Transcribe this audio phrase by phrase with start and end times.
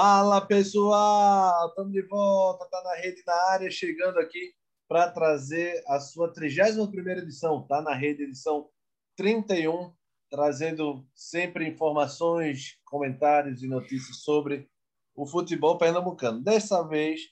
[0.00, 4.54] Fala pessoal, estamos de volta, tá na rede na área, chegando aqui
[4.86, 6.88] para trazer a sua 31
[7.18, 8.68] edição, tá na rede edição
[9.16, 9.92] 31,
[10.30, 14.70] trazendo sempre informações, comentários e notícias sobre
[15.16, 16.44] o futebol pernambucano.
[16.44, 17.22] Dessa vez,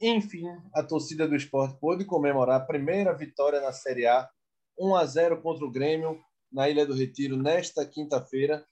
[0.00, 4.28] enfim, a torcida do esporte pôde comemorar a primeira vitória na Série A,
[4.76, 8.66] 1 a 0 contra o Grêmio na Ilha do Retiro nesta quinta-feira,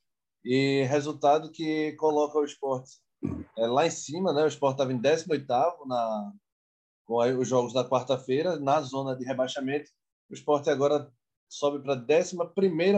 [0.45, 2.99] e resultado que coloca o esporte
[3.57, 4.45] é, lá em cima, né?
[4.45, 5.47] O Sport estava em 18
[5.87, 6.33] na
[7.09, 9.91] com os jogos da quarta-feira, na zona de rebaixamento.
[10.31, 11.11] O Sport agora
[11.49, 12.37] sobe para a 11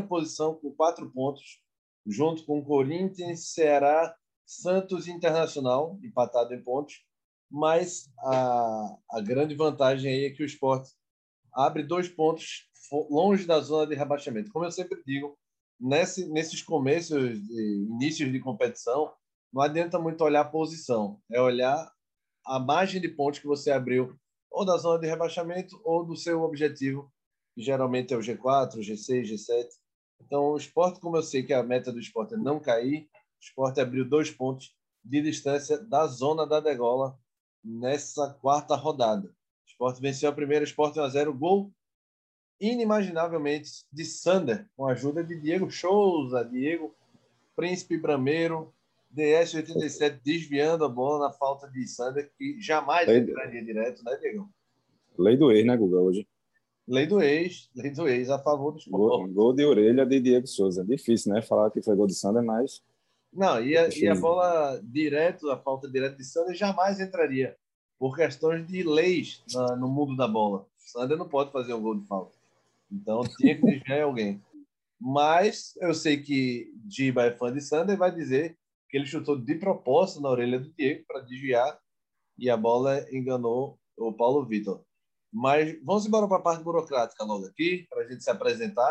[0.08, 1.62] posição com quatro pontos,
[2.04, 4.12] junto com Corinthians, Ceará,
[4.44, 7.04] Santos e Internacional, empatado em pontos.
[7.48, 10.88] Mas a, a grande vantagem aí é que o Sport
[11.52, 12.68] abre dois pontos
[13.08, 14.50] longe da zona de rebaixamento.
[14.50, 15.38] Como eu sempre digo,
[15.78, 19.12] nesse, nesses começos, inícios de competição,
[19.52, 21.90] não adianta muito olhar a posição, é olhar
[22.44, 24.16] a margem de pontos que você abriu,
[24.50, 27.12] ou da zona de rebaixamento, ou do seu objetivo,
[27.54, 29.68] que geralmente é o G4, o G6, G7.
[30.20, 33.40] Então, o esporte, como eu sei que a meta do esporte é não cair, o
[33.40, 37.18] esporte abriu dois pontos de distância da zona da degola
[37.64, 39.28] nessa quarta rodada.
[39.28, 41.72] O esporte venceu a primeira, esporte 1 a 0 gol
[42.60, 46.94] inimaginavelmente de Sander, com a ajuda de Diego Souza, Diego
[47.56, 48.74] Príncipe Brameiro,
[49.10, 54.16] DS 87 desviando a bola na falta de Sander, que jamais Lei entraria direto, né,
[54.16, 54.48] Diego?
[55.18, 56.28] Lei do ex, né, Guga, hoje?
[56.86, 60.46] Lei do ex, lei do ex, a favor dos gol, gol de orelha de Diego
[60.46, 60.84] Souza.
[60.84, 61.42] Difícil, né?
[61.42, 62.82] Falar que foi gol de Sander, mas.
[63.32, 67.56] Não, e a, e a bola direto, a falta direta de Sander jamais entraria,
[67.98, 70.66] por questões de leis na, no mundo da bola.
[70.78, 72.36] Sander não pode fazer um gol de falta.
[72.90, 74.42] Então tinha que desviar alguém.
[75.00, 78.58] Mas eu sei que Giba é fã de Sander e vai dizer
[78.90, 81.78] que ele chutou de propósito na orelha do Diego para desviar
[82.36, 84.84] e a bola enganou o Paulo Vitor.
[85.32, 88.90] Mas vamos embora para a parte burocrática logo aqui, para a gente se apresentar.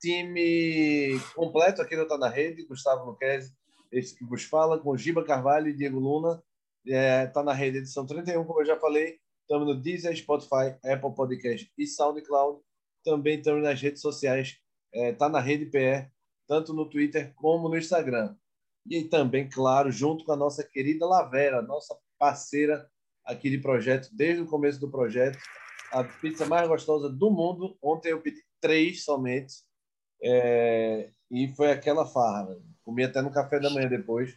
[0.00, 3.52] Time completo aqui não Tá na Rede, Gustavo Luquezzi,
[3.92, 6.42] esse que vos fala, com Giba Carvalho e Diego Luna.
[6.88, 9.18] É, tá na rede edição 31, como eu já falei.
[9.42, 12.60] Estamos no Deezer, Spotify, Apple Podcast e SoundCloud.
[13.04, 14.58] Também estamos nas redes sociais.
[14.92, 16.10] É, tá na Rede PR,
[16.46, 18.36] tanto no Twitter como no Instagram.
[18.88, 22.88] E também, claro, junto com a nossa querida Lavera, nossa parceira
[23.24, 25.38] aqui de projeto, desde o começo do projeto.
[25.92, 27.76] A pizza mais gostosa do mundo.
[27.82, 29.54] Ontem eu pedi três somente.
[30.22, 32.56] É, e foi aquela farra.
[32.84, 34.36] Comi até no café da manhã depois.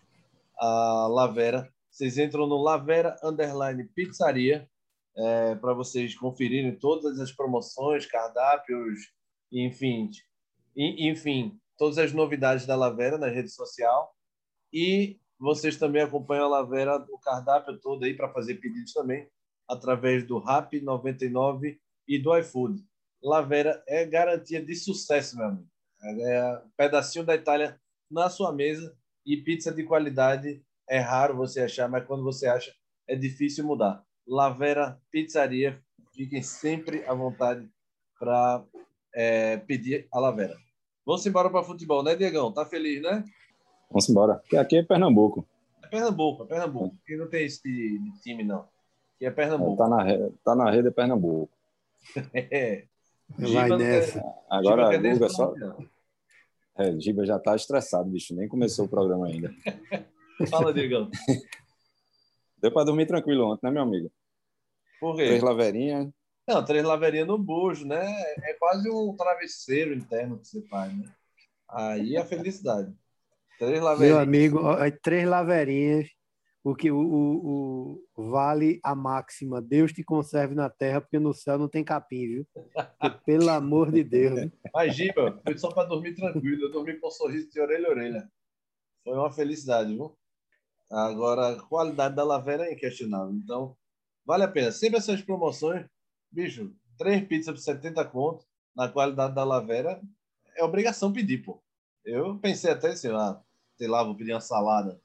[0.58, 1.72] A Lavera.
[1.90, 4.70] Vocês entram no Lavera Underline Pizzaria
[5.18, 9.12] é, para vocês conferirem todas as promoções, cardápios,
[9.52, 10.10] enfim,
[10.76, 14.14] enfim, todas as novidades da Lavera na rede social.
[14.72, 19.28] E vocês também acompanham a Lavera, o cardápio todo aí para fazer pedidos também,
[19.68, 22.84] através do Rap 99 e do iFood.
[23.24, 25.68] Lavera é garantia de sucesso, meu amigo.
[26.02, 31.62] É um pedacinho da Itália na sua mesa e pizza de qualidade é raro você
[31.62, 32.74] achar, mas quando você acha
[33.07, 34.03] é difícil mudar.
[34.28, 37.69] Lavera Pizzaria, fiquem sempre à vontade
[38.18, 38.63] para
[39.13, 40.57] é, pedir a Lavera.
[41.06, 42.51] Vamos embora para futebol, né, Diegão?
[42.51, 43.24] Tá feliz, né?
[43.90, 44.36] Vamos embora.
[44.36, 45.46] Porque aqui é Pernambuco.
[45.84, 46.96] É Pernambuco, é Pernambuco.
[47.04, 47.62] Aqui não tem esse
[48.22, 48.68] time, não.
[49.16, 49.78] Aqui é Pernambuco.
[49.78, 51.52] Tá na, rede, tá na rede é Pernambuco.
[52.34, 52.86] é.
[53.38, 54.24] Vai nessa.
[54.50, 55.54] Agora, Giba, Guga, só...
[56.76, 58.34] É, Giba já tá estressado, bicho.
[58.36, 59.54] Nem começou o programa ainda.
[60.50, 61.10] Fala, Diegão.
[62.62, 64.12] Deu para dormir tranquilo ontem, né, meu amigo?
[65.00, 65.26] Por quê?
[65.26, 66.10] Três laveirinhas.
[66.48, 68.06] Não, três laveirinhas no bujo, né?
[68.44, 71.06] É quase um travesseiro interno que você faz, né?
[71.68, 72.94] Aí a felicidade.
[73.59, 74.00] Três laveirinhas.
[74.00, 74.59] Meu amigo,
[75.03, 76.08] três laveirinhas,
[76.64, 79.62] o que o, o, o, vale a máxima.
[79.62, 82.48] Deus te conserve na terra, porque no céu não tem capim, viu?
[83.25, 84.50] pelo amor de Deus.
[84.74, 86.63] Mas, Giba, foi só para dormir tranquilo.
[86.63, 88.31] Eu dormi com um sorriso de orelha a orelha.
[89.04, 90.18] Foi uma felicidade, viu?
[90.89, 93.34] Agora, a qualidade da laveira é inquestionável.
[93.34, 93.75] Então,
[94.25, 94.72] vale a pena.
[94.72, 95.86] Sempre essas promoções,
[96.31, 98.45] bicho, três pizzas por 70 conto
[98.75, 100.01] na qualidade da laveira,
[100.56, 101.62] é obrigação pedir, pô.
[102.06, 103.42] Eu pensei até assim, ah,
[103.80, 105.00] sei lá, vou pedir uma salada.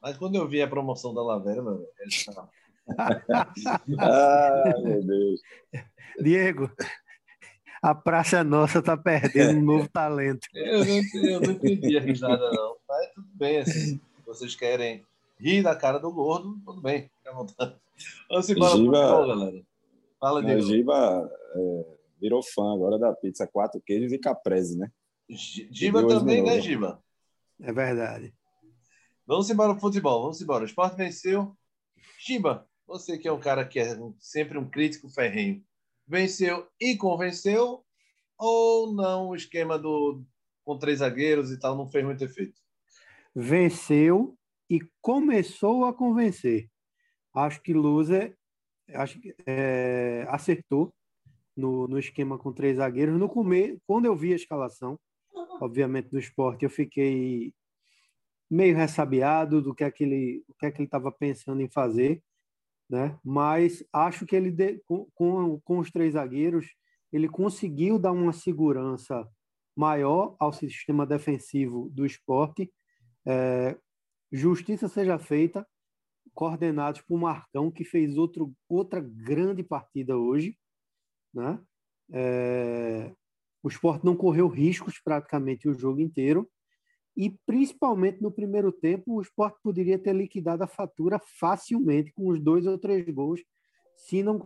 [0.00, 2.48] Mas quando eu vi a promoção da Lavera, meu velho,
[3.98, 5.40] ah, meu Deus.
[6.20, 6.70] Diego,
[7.82, 10.46] a Praça Nossa tá perdendo um novo talento.
[10.54, 12.76] Eu não, eu não entendi a risada, não.
[12.88, 14.00] Mas tudo bem, assim.
[14.26, 15.04] Vocês querem
[15.38, 17.76] rir da cara do gordo, tudo bem, fica à vontade.
[18.28, 19.62] Vamos embora Giba, futebol, galera.
[20.18, 20.62] Fala, Diego.
[20.62, 21.84] Giba é,
[22.20, 24.90] virou fã agora da pizza quatro queijos e caprese, né?
[25.28, 27.03] Giba também, né, Giba?
[27.60, 28.34] É verdade.
[29.26, 30.64] Vamos embora pro futebol, vamos embora.
[30.64, 31.56] O Sport venceu.
[32.18, 35.64] Chiba, você que é um cara que é sempre um crítico ferrenho,
[36.06, 37.84] venceu e convenceu
[38.38, 40.24] ou não o esquema do
[40.64, 42.60] com três zagueiros e tal não fez muito efeito?
[43.34, 44.36] Venceu
[44.68, 46.70] e começou a convencer.
[47.34, 48.36] Acho que Luzer
[48.92, 50.92] acho que, é, acertou
[51.56, 53.18] no, no esquema com três zagueiros.
[53.18, 54.98] No começo, quando eu vi a escalação,
[55.60, 57.52] obviamente do esporte, eu fiquei
[58.50, 61.68] meio ressabiado do que é que ele o que é que ele estava pensando em
[61.68, 62.22] fazer,
[62.88, 63.18] né?
[63.24, 66.66] Mas acho que ele com, com, com os três zagueiros
[67.14, 69.24] ele conseguiu dar uma segurança
[69.76, 72.72] maior ao sistema defensivo do esporte.
[73.24, 73.78] É,
[74.32, 75.64] justiça seja feita,
[76.34, 80.58] coordenados por Marcão, que fez outro, outra grande partida hoje.
[81.32, 81.60] Né?
[82.12, 83.14] É,
[83.64, 86.46] o esporte não correu riscos praticamente o jogo inteiro.
[87.16, 92.38] E principalmente no primeiro tempo, o esporte poderia ter liquidado a fatura facilmente com os
[92.38, 93.40] dois ou três gols,
[93.96, 94.38] se não,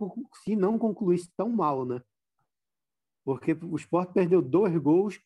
[0.44, 2.00] se não concluísse tão mal, né?
[3.25, 5.21] Porque o esporte perdeu dois gols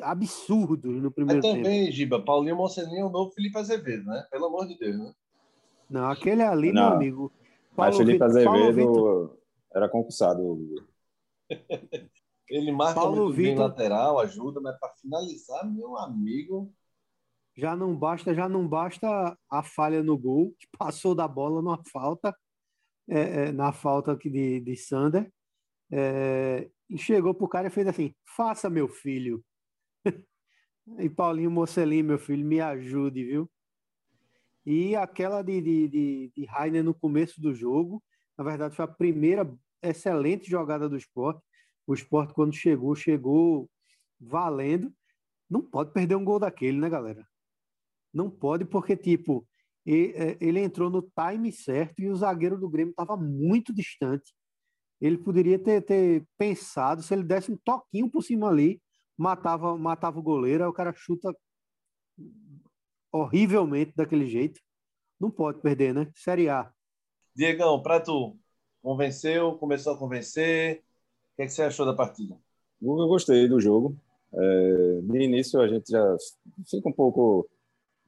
[0.00, 1.92] absurdos no primeiro Mas também, tempo.
[1.92, 4.26] Giba, Paulinho Mocelinho é o novo Felipe Azevedo, né?
[4.30, 5.12] Pelo amor de Deus, né?
[5.90, 6.86] Não, aquele ali, não.
[6.86, 7.32] meu amigo.
[7.74, 9.38] Paulo Mas Felipe Azevedo
[9.74, 10.58] era concursado.
[12.48, 13.54] Ele marca Paulo muito Vitor...
[13.54, 16.72] bem lateral, ajuda, mas para finalizar, meu amigo.
[17.56, 21.82] Já não basta, já não basta a falha no gol, que passou da bola numa
[21.90, 22.36] falta,
[23.08, 25.30] é, é, na falta aqui de, de Sander.
[25.90, 29.44] É, e chegou pro cara e fez assim: faça, meu filho.
[30.98, 33.50] e Paulinho Mocelin, meu filho, me ajude, viu?
[34.64, 38.02] E aquela de, de, de, de Rainer no começo do jogo,
[38.36, 39.48] na verdade, foi a primeira
[39.80, 41.40] excelente jogada do esporte.
[41.86, 43.70] O esporte, quando chegou, chegou
[44.20, 44.92] valendo.
[45.48, 47.26] Não pode perder um gol daquele, né, galera?
[48.12, 49.46] Não pode, porque, tipo,
[49.86, 54.34] é, ele entrou no time certo e o zagueiro do Grêmio estava muito distante.
[55.00, 58.82] Ele poderia ter, ter pensado, se ele desse um toquinho por cima ali,
[59.16, 61.34] matava, matava o goleiro, aí o cara chuta
[63.12, 64.60] horrivelmente daquele jeito.
[65.20, 66.10] Não pode perder, né?
[66.14, 66.72] Série A.
[67.34, 68.38] Diegão, para tu,
[68.82, 70.82] convenceu, começou a convencer.
[71.36, 72.36] Que, é que você achou da partida?
[72.80, 73.96] Eu gostei do jogo.
[74.32, 76.16] É, de início a gente já
[76.68, 77.48] fica um pouco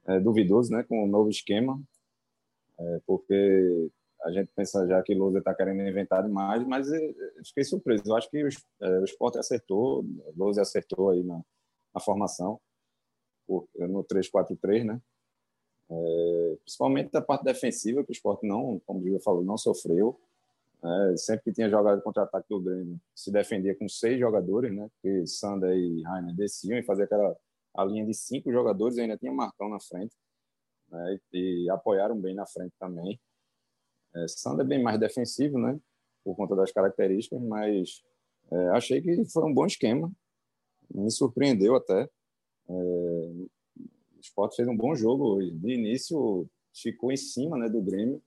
[0.07, 1.81] é, duvidoso né, com o novo esquema,
[2.79, 3.89] é, porque
[4.23, 7.13] a gente pensa já que Lousa está querendo inventar demais, mas é,
[7.45, 8.03] fiquei surpreso.
[8.05, 8.49] Eu acho que o,
[8.81, 10.05] é, o Sport acertou,
[10.35, 11.41] Lousa acertou aí na,
[11.93, 12.59] na formação
[13.75, 15.01] no 3-4-3, né?
[15.91, 20.19] É, principalmente da parte defensiva, que o esporte não, como o Diego falou, não sofreu.
[20.81, 24.89] É, sempre que tinha jogado contra-ataque do Grêmio, se defendia com seis jogadores, né?
[24.93, 27.35] Porque Sander e Rainer desciam e faziam aquela
[27.75, 30.15] a linha de cinco jogadores, ainda tinha Marcão na frente,
[30.89, 31.19] né?
[31.33, 33.19] E, e apoiaram bem na frente também.
[34.15, 35.79] É, Sander é bem mais defensivo, né?
[36.23, 38.03] Por conta das características, mas
[38.51, 40.11] é, achei que foi um bom esquema.
[40.93, 42.09] Me surpreendeu até.
[42.69, 43.49] É, o
[44.21, 45.39] Sport fez um bom jogo.
[45.39, 48.21] De início, ficou em cima né, do Grêmio.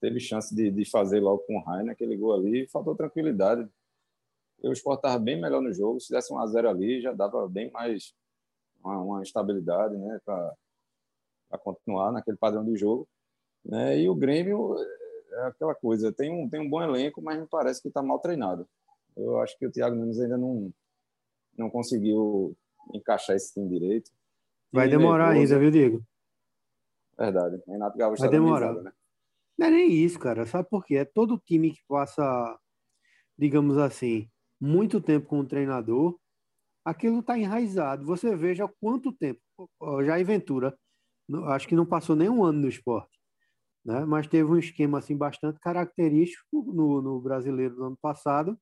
[0.00, 2.66] Teve chance de, de fazer logo com o Rainer, aquele gol ali.
[2.68, 3.68] Faltou tranquilidade.
[4.62, 6.00] Sport estava bem melhor no jogo.
[6.00, 8.14] Se desse um a zero ali, já dava bem mais
[8.82, 13.08] uma, uma estabilidade né, para continuar naquele padrão de jogo.
[13.64, 14.00] Né?
[14.00, 14.76] E o Grêmio
[15.32, 18.18] é aquela coisa, tem um, tem um bom elenco, mas me parece que está mal
[18.18, 18.66] treinado.
[19.16, 20.72] Eu acho que o Thiago Nunes ainda não,
[21.56, 22.56] não conseguiu
[22.92, 24.10] encaixar esse time direito.
[24.72, 25.54] Vai demorar nervoso.
[25.54, 26.04] ainda, viu, Diego?
[27.18, 27.62] Verdade.
[27.66, 28.72] Renato Gaúcho Vai tá demorar.
[28.82, 28.92] né?
[29.60, 30.46] Não é nem isso, cara.
[30.46, 30.96] Sabe por quê?
[30.96, 32.58] É todo time que passa,
[33.38, 34.26] digamos assim,
[34.58, 36.18] muito tempo com o treinador,
[36.82, 38.06] aquilo está enraizado.
[38.06, 39.38] Você veja quanto tempo.
[40.06, 40.74] Já Ventura,
[41.48, 43.20] acho que não passou nem um ano no esporte.
[43.84, 44.02] Né?
[44.06, 48.58] Mas teve um esquema assim bastante característico no, no brasileiro do ano passado.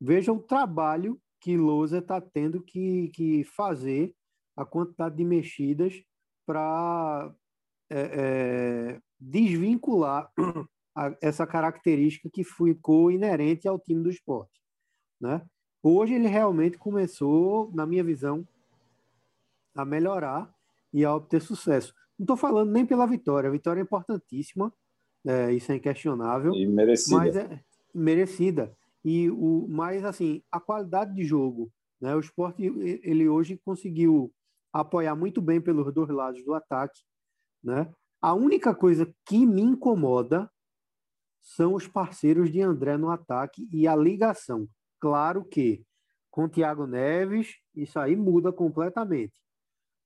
[0.00, 4.12] Veja o trabalho que Lousa está tendo que, que fazer
[4.56, 5.94] a quantidade de mexidas
[6.44, 7.32] para
[7.88, 10.30] é, é, desvincular
[10.94, 14.60] a, essa característica que ficou inerente ao time do esporte.
[15.20, 15.40] Né?
[15.82, 18.46] Hoje ele realmente começou, na minha visão,
[19.74, 20.52] a melhorar
[20.92, 21.94] e a obter sucesso.
[22.18, 24.72] Não estou falando nem pela vitória, a vitória é importantíssima,
[25.24, 26.52] é, isso é inquestionável.
[26.54, 27.16] E merecida.
[27.16, 27.60] Mas é
[27.94, 28.76] merecida.
[29.04, 32.14] E o mais assim, a qualidade de jogo, né?
[32.14, 32.62] O esporte
[33.02, 34.32] ele hoje conseguiu
[34.72, 37.00] apoiar muito bem pelos dois lados do ataque,
[37.62, 37.92] né?
[38.22, 40.48] A única coisa que me incomoda
[41.40, 44.68] são os parceiros de André no ataque e a ligação.
[45.00, 45.84] Claro que
[46.30, 49.42] com Thiago Neves isso aí muda completamente.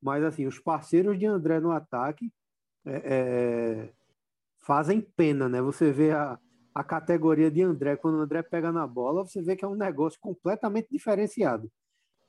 [0.01, 2.33] Mas, assim, os parceiros de André no ataque
[2.87, 3.93] é, é,
[4.61, 5.61] fazem pena, né?
[5.61, 6.39] Você vê a,
[6.75, 9.75] a categoria de André, quando o André pega na bola, você vê que é um
[9.75, 11.71] negócio completamente diferenciado.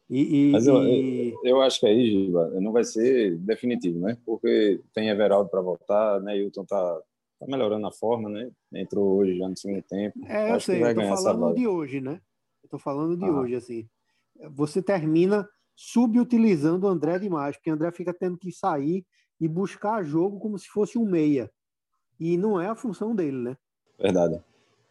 [0.09, 1.33] E, e, Mas eu, e...
[1.43, 4.17] eu, acho que aí, Giba, não vai ser definitivo, né?
[4.25, 6.37] Porque tem Everaldo para voltar, né?
[6.37, 7.01] Hilton tá,
[7.39, 8.49] tá melhorando a forma, né?
[8.73, 10.25] Entrou hoje já no segundo tempo.
[10.25, 12.21] É, eu sei, eu tô falando de hoje, né?
[12.63, 13.31] Eu tô falando de ah.
[13.31, 13.89] hoje, assim.
[14.51, 19.05] Você termina subutilizando o André demais, porque o André fica tendo que sair
[19.39, 21.51] e buscar jogo como se fosse um meia.
[22.19, 23.57] E não é a função dele, né?
[23.99, 24.41] Verdade.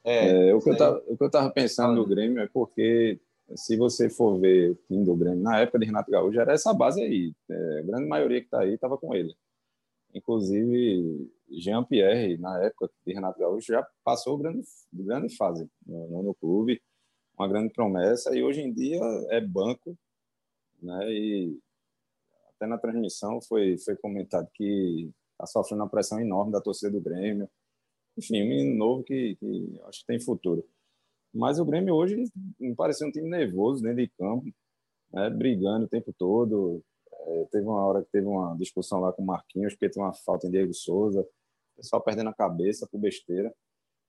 [0.04, 3.18] É, é o, que eu tava, o que eu tava pensando no Grêmio é porque
[3.54, 6.74] se você for ver o time do Grêmio, na época de Renato Gaúcho, era essa
[6.74, 7.32] base aí.
[7.48, 9.34] É, a grande maioria que está aí estava com ele.
[10.14, 14.62] Inclusive, Jean-Pierre, na época de Renato Gaúcho, já passou grande,
[14.92, 16.82] grande fase no, no, clube,
[17.38, 19.00] uma grande promessa, e hoje em dia
[19.30, 19.96] é banco,
[20.82, 21.12] né?
[21.12, 21.58] E
[22.48, 27.00] até na transmissão foi, foi comentado que está sofrendo uma pressão enorme da torcida do
[27.00, 27.48] Grêmio.
[28.16, 30.66] Enfim, um novo que, que acho que tem futuro.
[31.36, 32.24] Mas o Grêmio hoje
[32.58, 34.46] me parecia um time nervoso dentro de campo,
[35.12, 36.82] né, brigando o tempo todo.
[37.12, 40.14] É, teve uma hora que teve uma discussão lá com o Marquinhos, porque tem uma
[40.14, 43.54] falta em Diego Souza, o pessoal perdendo a cabeça por besteira.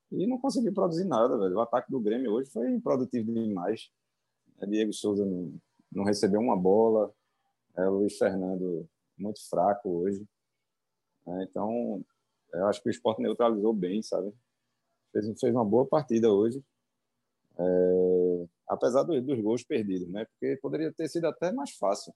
[0.10, 1.55] E não conseguiu produzir nada, velho.
[1.55, 3.91] O ataque do Grêmio hoje foi improdutivo demais.
[4.62, 5.53] É, Diego Souza não,
[5.91, 7.12] não recebeu uma bola.
[7.75, 10.25] É, o Luiz Fernando muito fraco hoje.
[11.27, 12.01] É, então,
[12.53, 14.34] eu acho que o esporte neutralizou bem, sabe?
[15.12, 16.63] Fez, fez uma boa partida hoje.
[17.60, 20.26] É, apesar dos, dos gols perdidos, né?
[20.26, 22.14] Porque poderia ter sido até mais fácil.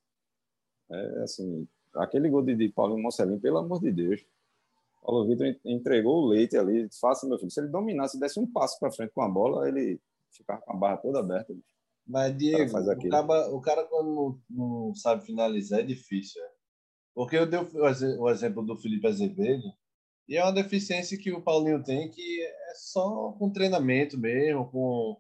[0.90, 4.26] É, assim, aquele gol de, de Paulinho Mocelin, pelo amor de Deus.
[5.02, 7.50] Paulo Vitor entregou o leite ali, fácil, meu filho.
[7.50, 10.00] Se ele dominasse, desse um passo para frente com a bola, ele
[10.32, 11.56] ficava com a barra toda aberta.
[12.06, 16.44] Mas, Diego, o cara, o cara, quando não, não, sabe finalizar é difícil.
[16.44, 16.52] É?
[17.16, 19.64] Porque eu dei o exemplo do Felipe Azevedo,
[20.28, 25.18] e é uma deficiência que o Paulinho tem que é só com treinamento mesmo, com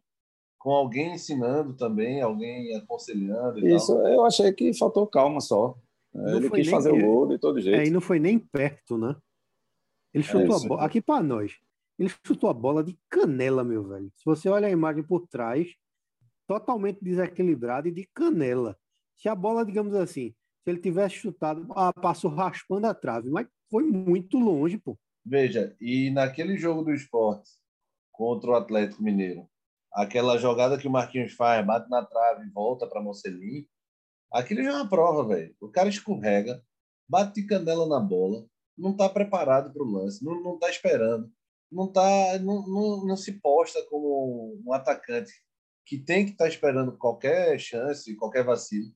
[0.62, 3.68] com alguém ensinando também, alguém aconselhando.
[3.68, 4.08] Isso, tal.
[4.08, 5.75] eu achei que faltou calma só.
[6.13, 7.80] Não ele quis fazer o gol de todo jeito.
[7.80, 9.15] É, e não foi nem perto, né?
[10.13, 10.86] Ele chutou é, a bola.
[10.86, 11.53] Aqui para nós,
[11.98, 14.12] ele chutou a bola de canela, meu velho.
[14.15, 15.74] Se você olha a imagem por trás,
[16.46, 18.77] totalmente desequilibrado e de canela.
[19.15, 23.48] Se a bola, digamos assim, se ele tivesse chutado, ah, passou raspando a trave, mas
[23.68, 24.96] foi muito longe, pô.
[25.25, 27.50] Veja, e naquele jogo do esporte
[28.12, 29.48] contra o Atlético Mineiro,
[29.93, 33.67] aquela jogada que o Marquinhos faz, bate na trave e volta para Mocelin,
[34.31, 35.55] aquilo já é uma prova, velho.
[35.60, 36.63] O cara escorrega,
[37.07, 38.45] bate de canela na bola,
[38.77, 41.31] não está preparado para o lance, não, não tá esperando,
[41.71, 45.31] não, tá, não, não, não se posta como um atacante
[45.86, 48.91] que tem que estar tá esperando qualquer chance, qualquer vacilo.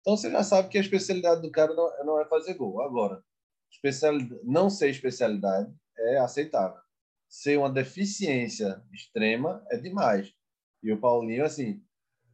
[0.00, 2.82] Então você já sabe que a especialidade do cara não, não é fazer gol.
[2.82, 3.22] Agora,
[3.70, 6.80] especialidade, não ser especialidade é aceitável.
[7.28, 10.34] Ser uma deficiência extrema é demais.
[10.82, 11.82] E o Paulinho, assim,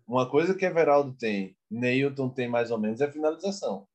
[0.07, 3.87] uma coisa que Everaldo tem, Neilton tem mais ou menos, é finalização.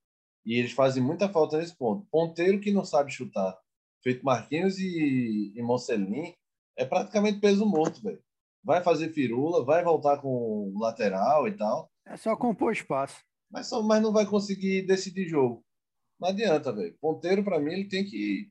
[0.45, 2.05] E eles fazem muita falta nesse ponto.
[2.11, 3.57] Ponteiro que não sabe chutar,
[4.03, 6.33] feito Marquinhos e, e Mocelin,
[6.77, 8.21] é praticamente peso morto, velho.
[8.63, 11.89] Vai fazer firula, vai voltar com lateral e tal.
[12.05, 13.23] É só compor espaço.
[13.49, 15.63] Mas, só, mas não vai conseguir decidir jogo.
[16.19, 16.95] Não adianta, velho.
[16.99, 18.49] Ponteiro, para mim, ele tem que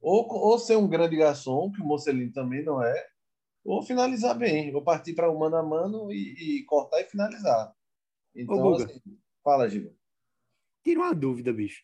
[0.00, 3.06] ou, ou ser um grande garçom, que o Mocelin também não é,
[3.68, 4.72] ou finalizar bem.
[4.72, 7.72] Vou partir para o mano a mano e, e, cortar e finalizar.
[8.34, 9.00] Então, assim,
[9.44, 9.90] fala, Giba.
[10.82, 11.82] Tira uma dúvida, bicho.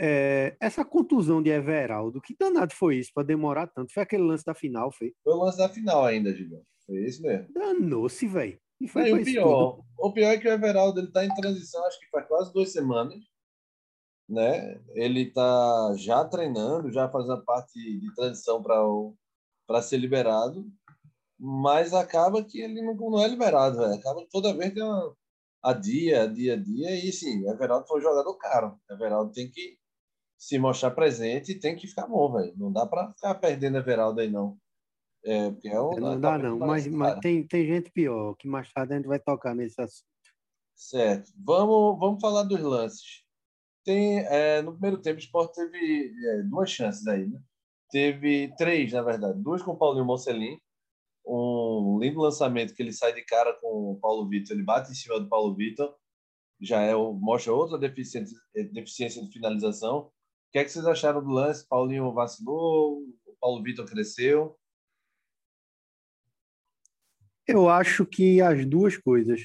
[0.00, 3.92] É, essa contusão de Everaldo, que danado foi isso para demorar tanto?
[3.92, 5.12] Foi aquele lance da final, foi?
[5.24, 6.62] Foi o lance da final ainda, Giba.
[6.86, 7.52] Foi isso mesmo.
[7.52, 8.60] Danou-se, velho.
[8.80, 11.84] E foi e o pior, o pior é que o Everaldo ele tá em transição,
[11.86, 13.22] acho que faz quase duas semanas,
[14.28, 14.80] né?
[14.94, 20.68] Ele tá já treinando, já fazendo parte de transição para ser liberado
[21.44, 23.94] mas acaba que ele não, não é liberado, velho.
[23.94, 25.12] Acaba que toda vez tem uma
[25.60, 28.80] a dia, a dia, a dia, e sim, Everaldo foi um jogador caro.
[28.88, 29.76] Everaldo tem que
[30.38, 32.52] se mostrar presente e tem que ficar bom, velho.
[32.56, 34.56] Não dá para ficar perdendo Everaldo aí, não.
[35.24, 38.72] É, porque é um, não dá, não, mas, mas tem, tem gente pior, que mais
[38.72, 40.06] tarde a gente vai tocar nesse assunto.
[40.76, 41.32] Certo.
[41.44, 43.24] Vamos, vamos falar dos lances.
[43.84, 47.40] Tem, é, no primeiro tempo, o Sport teve é, duas chances aí, né?
[47.90, 49.40] Teve três, na verdade.
[49.40, 50.56] Duas com o Paulinho Mocelin,
[51.24, 54.94] um lindo lançamento que ele sai de cara com o Paulo Vitor, ele bate em
[54.94, 55.94] cima do Paulo Vitor,
[56.60, 58.38] já é mostra outra deficiência,
[58.72, 59.98] deficiência de finalização.
[59.98, 60.12] O
[60.52, 61.66] que é que vocês acharam do lance?
[61.66, 64.56] Paulinho vacilou, o Paulo Vitor cresceu?
[67.46, 69.42] Eu acho que as duas coisas.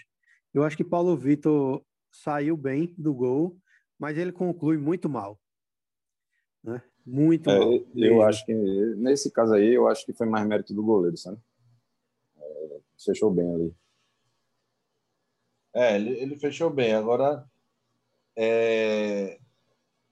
[0.54, 3.58] Eu acho que Paulo Vitor saiu bem do gol,
[3.98, 5.40] mas ele conclui muito mal.
[6.64, 6.82] Né?
[7.06, 7.74] Muito é, mal.
[7.74, 8.22] Eu mesmo.
[8.22, 11.40] acho que, nesse caso aí, eu acho que foi mais mérito do goleiro, sabe?
[12.98, 13.76] É, fechou bem ali.
[15.74, 16.94] É, ele, ele fechou bem.
[16.94, 17.46] Agora,
[18.36, 19.40] é,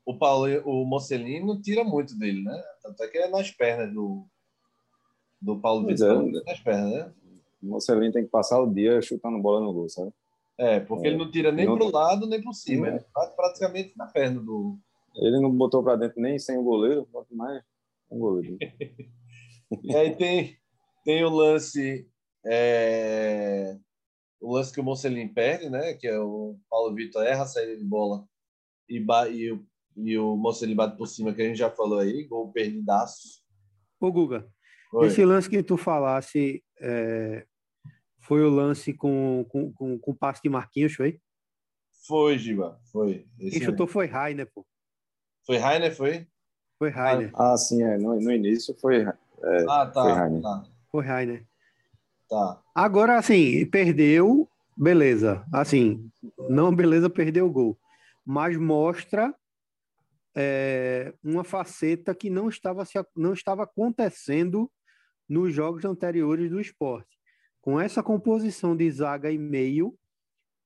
[0.05, 2.63] o, Paulo, o Mocelino tira muito dele, né?
[2.81, 4.25] Tanto é que é nas pernas do,
[5.41, 6.27] do Paulo Vitor.
[6.27, 7.13] É, nas pernas, né?
[7.61, 10.11] O Mocelino tem que passar o dia chutando bola no gol, sabe?
[10.57, 12.87] É, porque é, ele não tira nem para o lado nem para cima.
[12.87, 14.77] Ele bate praticamente na perna do.
[15.15, 17.63] Ele não botou para dentro nem sem o goleiro, quanto mais
[18.09, 18.57] o goleiro.
[19.83, 20.57] e aí tem,
[21.03, 22.07] tem o lance.
[22.45, 23.77] É,
[24.39, 25.93] o lance que o Mocelin perde, né?
[25.93, 28.25] Que é o Paulo Vitor erra a saída de bola
[28.89, 28.97] e,
[29.31, 29.65] e, o,
[29.97, 33.43] e o Mocelin bate por cima, que a gente já falou aí, gol perdidaço.
[33.99, 34.47] Ô, Guga,
[34.93, 35.07] Oi.
[35.07, 37.45] esse lance que tu falasse é,
[38.19, 41.19] foi o lance com, com, com, com o passe de Marquinhos, foi?
[42.07, 43.27] Foi, Giba, foi.
[43.39, 44.65] Esse Quem chutou foi Rainer, pô.
[45.45, 46.27] Foi Rainer, foi?
[46.77, 47.31] Foi Rainer.
[47.33, 47.97] Ah, ah sim, é.
[47.97, 50.41] No, no início foi, é, ah, tá, foi Rainer.
[50.41, 50.63] Tá.
[50.91, 51.47] Foi Rainer.
[52.29, 52.61] Tá.
[52.73, 55.45] Agora, assim, perdeu, beleza.
[55.53, 56.09] Assim,
[56.49, 57.77] não beleza, perdeu o gol.
[58.25, 59.33] Mas mostra
[60.35, 64.69] é, uma faceta que não estava, se, não estava acontecendo
[65.27, 67.17] nos jogos anteriores do esporte.
[67.61, 69.97] Com essa composição de zaga e meio,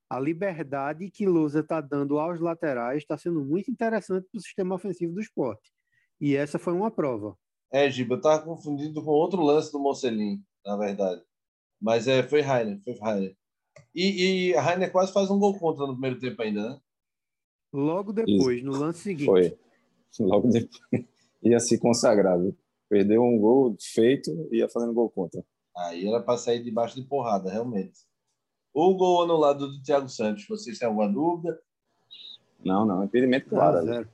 [0.09, 4.75] a liberdade que Lousa está dando aos laterais está sendo muito interessante para o sistema
[4.75, 5.71] ofensivo do esporte.
[6.19, 7.37] E essa foi uma prova.
[7.71, 11.21] É, Giba, eu estava confundido com outro lance do Mocelin, na verdade.
[11.81, 13.35] Mas é, foi Rainer, foi Rainer.
[13.95, 16.79] E, e a Rainer quase faz um gol contra no primeiro tempo ainda, né?
[17.71, 18.65] Logo depois, Isso.
[18.65, 19.25] no lance seguinte.
[19.25, 19.57] Foi.
[20.19, 21.05] Logo depois.
[21.43, 22.57] Ia se consagrar, viu?
[22.89, 25.43] Perdeu um gol feito e ia fazendo gol contra.
[25.77, 27.99] Aí era para sair debaixo de porrada, realmente.
[28.73, 31.59] O gol anulado do Thiago Santos, vocês têm alguma dúvida?
[32.63, 33.85] Não, não, impedimento claro.
[33.85, 34.09] Zero.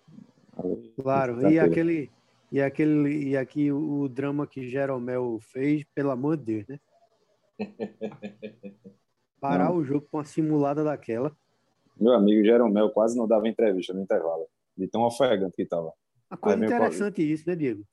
[1.02, 2.12] Claro, e aquele,
[2.52, 6.80] e aquele e aqui o, o drama que Jeromel fez, pelo amor de Deus, né?
[9.40, 9.78] Parar não.
[9.78, 11.36] o jogo com uma simulada daquela.
[11.98, 15.94] Meu amigo Jeromel quase não dava entrevista no intervalo, de tão ofegante que estava.
[16.30, 17.34] Uma coisa Aí interessante meu...
[17.34, 17.86] isso, né, Diego?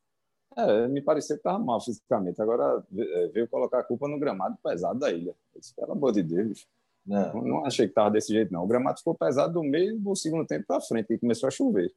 [0.56, 2.40] É, me pareceu que estava mal fisicamente.
[2.40, 5.34] Agora é, veio colocar a culpa no gramado pesado da ilha.
[5.56, 6.66] disse, pelo amor de Deus.
[7.04, 8.62] Não, não achei que estava desse jeito, não.
[8.62, 11.92] O gramado ficou pesado do meio do segundo tempo para frente e começou a chover.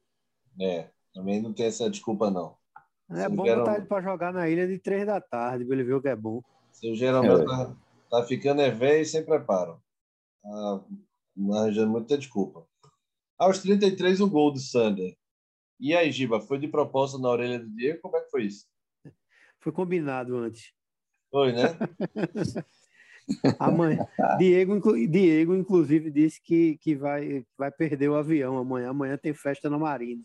[0.60, 2.56] É, também não tem essa desculpa, não.
[3.10, 5.94] É bom botar ele para jogar na ilha de três da tarde, para ele ver
[5.94, 6.42] o que é bom.
[6.72, 7.44] Seu Jeromel é.
[7.44, 7.76] tá,
[8.10, 9.80] tá ficando é velho e sem preparo.
[10.42, 10.84] Tá
[11.52, 12.66] arranjando muita desculpa.
[13.38, 15.16] Aos 33, o gol do Sander.
[15.78, 18.00] E aí, Giba, foi de propósito na orelha do Diego?
[18.00, 18.66] Como é que foi isso?
[19.60, 20.72] Foi combinado antes.
[21.30, 21.76] Foi, né?
[23.58, 24.06] Amanhã,
[24.38, 28.90] Diego, Diego, inclusive, disse que, que vai, vai perder o avião amanhã.
[28.90, 30.22] Amanhã tem festa na Marina.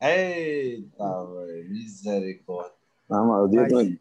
[0.00, 2.72] Eita, velho, misericórdia.
[3.08, 3.98] Não, mas o dia do...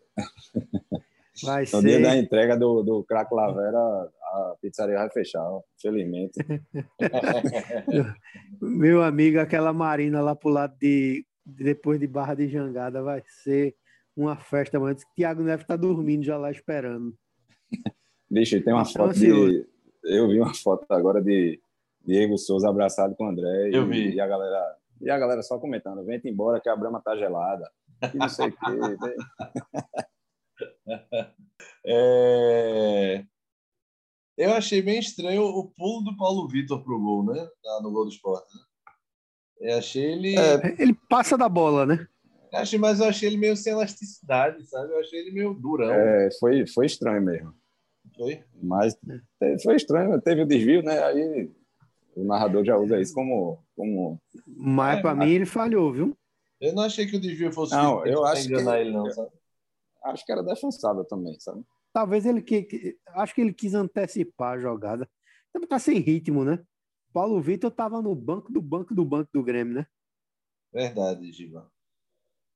[1.44, 1.82] Vai no ser...
[1.82, 5.46] dia da entrega do, do crack Lavera, a pizzaria vai fechar,
[5.78, 6.38] infelizmente.
[8.62, 11.26] Meu amigo, aquela marina lá pro lado de.
[11.46, 13.76] Depois de Barra de Jangada vai ser
[14.16, 17.16] uma festa, mas Tiago Neves tá dormindo já lá esperando.
[18.30, 19.66] Bicho, tem uma então, foto de.
[20.04, 21.60] Eu vi uma foto agora de
[22.06, 23.70] Diego Souza abraçado com o André.
[23.74, 24.16] Eu e, vi.
[24.16, 27.70] E a galera, e a galera só comentando: vem embora que a Brama tá gelada.
[28.14, 28.58] E não sei o quê.
[31.86, 33.24] É...
[34.38, 37.48] Eu achei bem estranho o pulo do Paulo Vitor pro gol, né?
[37.82, 38.54] No gol do esporte.
[38.54, 38.62] Né?
[39.62, 40.38] Eu achei ele.
[40.38, 42.08] É, ele passa da bola, né?
[42.52, 44.94] Eu achei, mas eu achei ele meio sem elasticidade, sabe?
[44.94, 45.92] Eu achei ele meio durão.
[45.92, 47.54] É, foi, foi estranho mesmo.
[48.16, 48.44] Foi?
[48.62, 48.98] Mas
[49.64, 51.04] foi estranho, teve o desvio, né?
[51.04, 51.52] Aí
[52.20, 53.64] o narrador já usa isso como.
[53.76, 54.20] como...
[54.46, 56.18] Mas é, para mim ele falhou, viu?
[56.60, 59.32] Eu não achei que o desvio fosse não, eu acho que ele, não, sabe?
[60.04, 61.64] acho que era defensável também, sabe?
[61.94, 65.10] Talvez ele que, acho que ele quis antecipar a jogada.
[65.54, 66.64] Também tá sem ritmo, né?
[67.14, 69.88] Paulo Vitor estava no banco do banco do banco do Grêmio, né?
[70.72, 71.72] Verdade, Giba.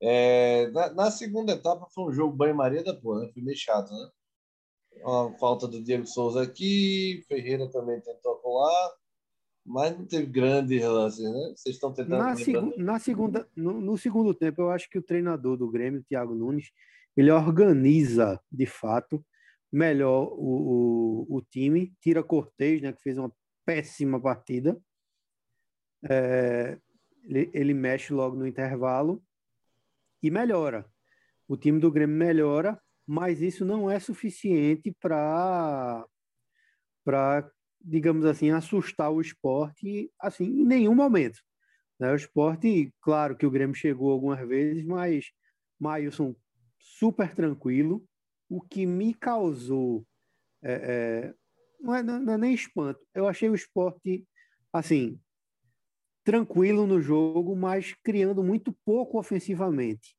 [0.01, 3.31] É, na, na, segunda etapa foi um jogo banho-maria da porra, né?
[3.33, 4.09] Foi meio chato, né?
[4.97, 8.91] Uma falta do Diego Souza aqui, Ferreira também tentou colar,
[9.65, 11.53] mas não teve grandes lances, né?
[11.55, 12.17] Vocês estão tentando.
[12.17, 16.03] Na, seg na segunda, no, no, segundo tempo, eu acho que o treinador do Grêmio,
[16.03, 16.71] Thiago Nunes,
[17.15, 19.25] ele organiza de fato
[19.71, 23.31] melhor o, o, o time, tira Cortez, né, que fez uma
[23.65, 24.79] péssima partida.
[26.09, 26.77] É,
[27.23, 29.23] ele, ele mexe logo no intervalo
[30.21, 30.85] e melhora.
[31.47, 36.05] O time do Grêmio melhora, mas isso não é suficiente para
[37.05, 37.51] para
[37.83, 41.39] digamos assim assustar o esporte assim em nenhum momento.
[41.99, 42.11] Né?
[42.11, 45.31] O esporte, claro que o Grêmio chegou algumas vezes, mas
[45.79, 46.35] Mailson
[46.79, 48.03] super tranquilo.
[48.49, 50.05] O que me causou.
[50.61, 51.33] É, é,
[51.79, 52.99] não, é, não é nem espanto.
[53.13, 54.25] Eu achei o esporte,
[54.71, 55.19] assim,
[56.23, 60.15] tranquilo no jogo, mas criando muito pouco ofensivamente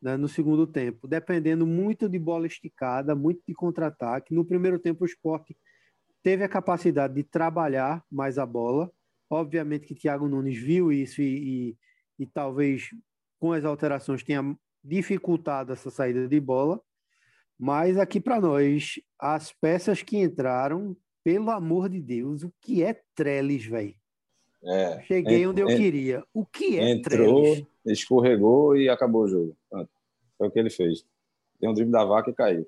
[0.00, 4.34] né, no segundo tempo, dependendo muito de bola esticada, muito de contra-ataque.
[4.34, 5.56] No primeiro tempo, o esporte
[6.22, 8.90] teve a capacidade de trabalhar mais a bola.
[9.28, 12.90] Obviamente que Thiago Nunes viu isso e, e, e talvez
[13.38, 16.80] com as alterações tenha dificultado essa saída de bola.
[17.58, 23.02] Mas aqui para nós, as peças que entraram, pelo amor de Deus, o que é
[23.14, 23.94] Trellis, velho?
[24.64, 26.24] É, Cheguei onde eu queria.
[26.34, 27.66] O que é Entrou, Trellis?
[27.86, 29.56] escorregou e acabou o jogo.
[30.36, 31.04] Foi o que ele fez.
[31.58, 32.66] Tem um drible da vaca e caiu.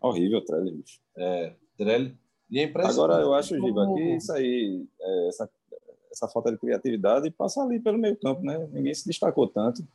[0.00, 1.00] Horrível, Trellis.
[1.16, 2.12] É, Trellis.
[2.50, 5.50] E é Agora, eu acho, Giba, que isso aí, é, essa,
[6.10, 8.68] essa falta de criatividade passa ali pelo meio campo, né?
[8.72, 9.86] Ninguém se destacou tanto.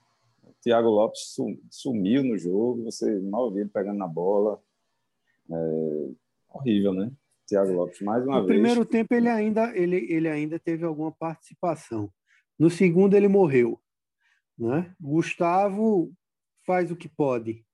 [0.61, 1.35] Thiago Lopes
[1.69, 4.61] sumiu no jogo, você mal viu ele pegando na bola.
[5.51, 6.09] É,
[6.49, 7.11] horrível, né?
[7.47, 8.57] Thiago Lopes, mais uma no vez.
[8.57, 12.09] No primeiro tempo ele ainda, ele, ele ainda teve alguma participação.
[12.57, 13.79] No segundo ele morreu.
[14.57, 14.93] Né?
[15.01, 16.13] Gustavo
[16.65, 17.65] faz o que pode,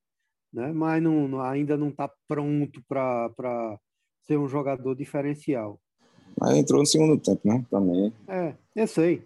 [0.51, 0.71] né?
[0.71, 3.77] mas não, ainda não está pronto para
[4.29, 5.81] ser um jogador diferencial.
[6.39, 7.65] Mas entrou no segundo tempo, né?
[7.69, 8.13] Também.
[8.27, 9.23] É, eu sei.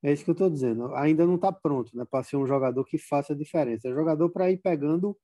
[0.00, 0.94] É isso que eu estou dizendo.
[0.94, 3.88] Ainda não está pronto né, para ser um jogador que faça a diferença.
[3.88, 5.16] É jogador para ir pegando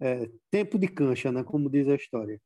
[0.00, 2.40] é, tempo de cancha, né, como diz a história.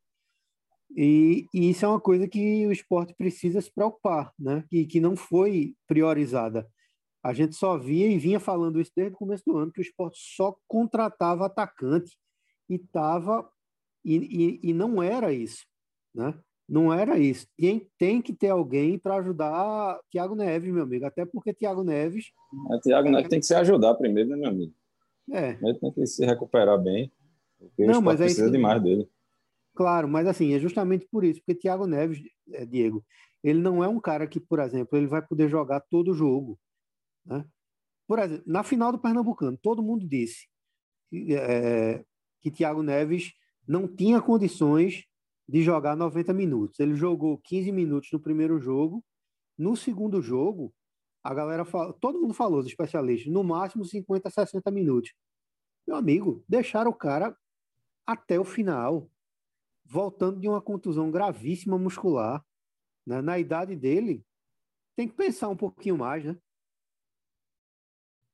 [0.94, 4.62] E, e, isso é uma coisa que o esporte precisa se preocupar, né?
[4.68, 6.68] que, que não foi priorizada.
[7.24, 9.82] A gente só via e vinha falando isso desde o começo do ano, que o
[9.82, 12.16] esporte só contratava atacante
[12.68, 13.48] e tava
[14.04, 15.66] e, e, e não era isso.
[16.16, 16.34] Né?
[16.68, 17.46] Não era isso.
[17.56, 21.04] Tem, tem que ter alguém para ajudar Thiago Neves, meu amigo.
[21.04, 22.32] Até porque Thiago Neves.
[22.72, 24.74] É, Thiago Neves tem que se ajudar primeiro, né, meu amigo?
[25.30, 25.50] É.
[25.62, 27.12] Ele tem que se recuperar bem.
[27.58, 29.08] Porque Não, mas é precisa demais dele.
[29.74, 31.40] Claro, mas assim, é justamente por isso.
[31.40, 33.04] Porque Thiago Neves, é, Diego,
[33.44, 36.58] ele não é um cara que, por exemplo, ele vai poder jogar todo o jogo.
[37.24, 37.44] Né?
[38.08, 40.48] Por exemplo, na final do Pernambucano, todo mundo disse
[41.10, 42.02] que, é,
[42.40, 43.32] que Thiago Neves
[43.68, 45.04] não tinha condições
[45.48, 46.80] de jogar 90 minutos.
[46.80, 49.04] Ele jogou 15 minutos no primeiro jogo.
[49.56, 50.74] No segundo jogo,
[51.22, 55.12] a galera fala, todo mundo falou, os especialistas, no máximo 50, 60 minutos.
[55.86, 57.36] Meu amigo, deixaram o cara
[58.06, 59.10] até o final,
[59.84, 62.44] voltando de uma contusão gravíssima muscular.
[63.06, 63.22] Né?
[63.22, 64.24] Na idade dele,
[64.96, 66.36] tem que pensar um pouquinho mais, né?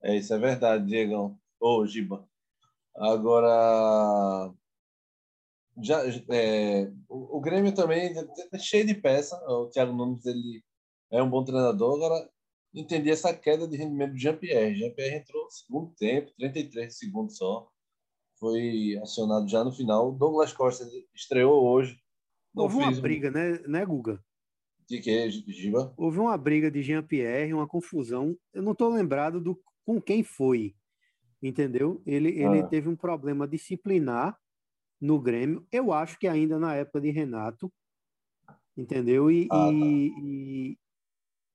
[0.03, 1.39] É, isso é verdade, Diegão.
[1.61, 2.29] Ô, oh, Giba.
[2.95, 4.53] Agora,
[5.81, 8.15] já é, o, o, Grêmio também
[8.53, 9.37] é cheio de peça.
[9.49, 10.63] O Thiago Nunes ele
[11.11, 11.97] é um bom treinador.
[11.97, 12.29] Agora
[12.75, 14.77] entendi essa queda de rendimento do Jean-Pierre.
[14.77, 17.69] Jean-Pierre entrou no segundo tempo, 33 segundos só.
[18.39, 20.13] Foi acionado já no final.
[20.13, 21.97] Douglas Costa estreou hoje.
[22.55, 23.33] Houve uma briga, um...
[23.33, 24.23] né, né, Guga?
[24.89, 25.95] De que, Giba?
[25.97, 28.37] Houve uma briga de Jean-Pierre, uma confusão.
[28.53, 30.75] Eu não estou lembrado do com quem foi,
[31.43, 32.03] entendeu?
[32.05, 32.67] Ele, ele ah.
[32.67, 34.39] teve um problema disciplinar
[35.03, 37.71] no Grêmio, eu acho que ainda na época de Renato,
[38.77, 39.29] entendeu?
[39.33, 39.73] E, ah, tá.
[39.73, 40.79] e,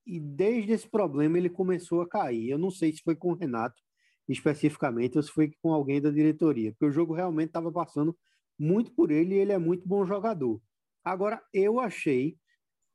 [0.06, 2.50] e, desde esse problema ele começou a cair.
[2.50, 3.80] Eu não sei se foi com o Renato
[4.28, 8.14] especificamente ou se foi com alguém da diretoria, porque o jogo realmente estava passando
[8.58, 10.60] muito por ele e ele é muito bom jogador.
[11.02, 12.36] Agora, eu achei.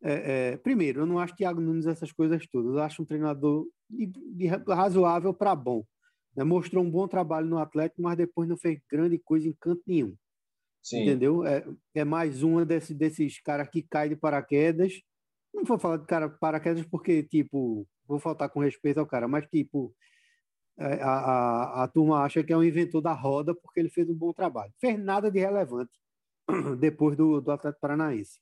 [0.04, 2.74] É, é, primeiro, eu não acho Thiago Nunes essas coisas todas.
[2.74, 5.84] Eu acho um treinador de, de razoável para bom.
[6.36, 6.44] Né?
[6.44, 10.16] Mostrou um bom trabalho no Atlético, mas depois não fez grande coisa em canto nenhum.
[10.84, 11.04] Sim.
[11.04, 11.46] Entendeu?
[11.48, 11.66] É,
[11.96, 15.02] é mais uma desse, desses caras que cai de paraquedas.
[15.54, 19.48] Não vou falar de cara paraquedas porque, tipo, vou faltar com respeito ao cara, mas,
[19.48, 19.96] tipo,
[20.78, 24.10] é, a, a, a turma acha que é um inventor da roda porque ele fez
[24.10, 24.74] um bom trabalho.
[24.82, 25.92] Fez nada de relevante
[26.80, 28.40] depois do, do Atlético Paranaense.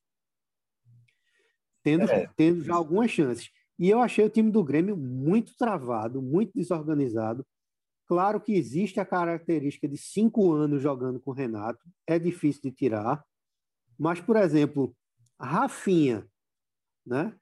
[1.83, 2.27] Tendo, é.
[2.35, 3.51] tendo já algumas chances.
[3.77, 7.45] E eu achei o time do Grêmio muito travado, muito desorganizado.
[8.11, 12.71] Claro que existe a característica de cinco anos jogando com o Renato, é difícil de
[12.73, 13.23] tirar.
[13.97, 14.93] Mas, por exemplo,
[15.39, 16.27] Rafinha,
[17.05, 17.33] né?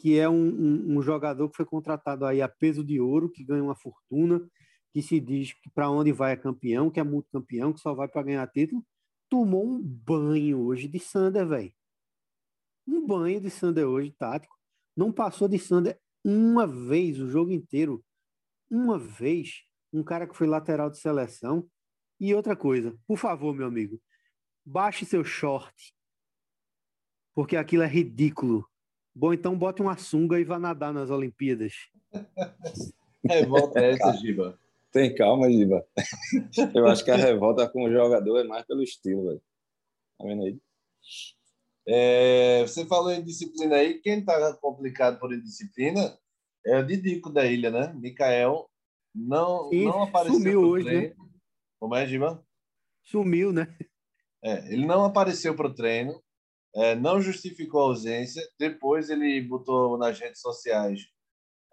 [0.00, 3.44] que é um, um, um, jogador que foi contratado aí a peso de ouro, que
[3.44, 4.44] ganha uma fortuna,
[4.92, 8.08] que se diz que para onde vai é campeão, que é multicampeão, que só vai
[8.08, 8.84] para ganhar título,
[9.28, 11.72] tomou um banho hoje de Sander, velho.
[12.84, 14.58] Um banho de Sander hoje, tático.
[14.96, 18.04] Não passou de Sander uma vez o jogo inteiro
[18.72, 21.68] uma vez um cara que foi lateral de seleção.
[22.18, 24.00] E outra coisa, por favor, meu amigo,
[24.64, 25.94] baixe seu short,
[27.34, 28.66] porque aquilo é ridículo.
[29.14, 31.74] Bom, então bote uma sunga e vá nadar nas Olimpíadas.
[33.28, 34.58] Revolta é essa, Giba.
[34.90, 35.86] Tem calma, Giba.
[36.74, 39.42] Eu acho que a revolta com o jogador é mais pelo estilo, velho.
[40.18, 40.58] Tá vendo aí?
[41.86, 44.00] É, você falou em disciplina aí.
[44.00, 46.16] Quem está complicado por indisciplina
[46.66, 47.92] é o Didico da ilha, né?
[47.94, 48.68] Mikael
[49.14, 51.08] não, não apareceu sumiu hoje, treino.
[51.08, 51.14] né?
[51.80, 52.46] Como é, Giba?
[53.04, 53.76] Sumiu, né?
[54.44, 56.22] É, ele não apareceu para o treino,
[56.74, 58.42] é, não justificou a ausência.
[58.58, 61.00] Depois ele botou nas redes sociais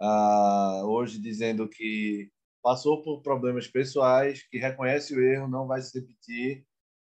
[0.02, 5.99] ah, hoje dizendo que passou por problemas pessoais, que reconhece o erro, não vai se
[5.99, 6.65] repetir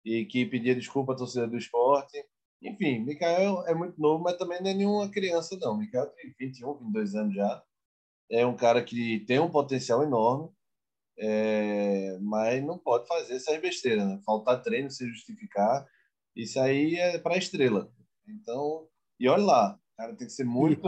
[0.05, 2.25] e que pedia desculpa à torcida do esporte.
[2.62, 5.77] Enfim, Mikael é muito novo, mas também não é nenhuma criança, não.
[5.77, 7.62] Mikael tem 21, 22 anos já.
[8.31, 10.51] É um cara que tem um potencial enorme,
[11.19, 12.19] é...
[12.21, 14.21] mas não pode fazer essas besteiras, né?
[14.25, 15.87] Faltar treino, se justificar.
[16.35, 17.91] Isso aí é para estrela.
[18.29, 20.83] Então, e olha lá, o cara tem que ser muito